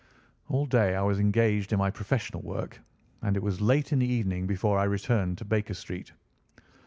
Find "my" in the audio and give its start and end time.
1.77-1.91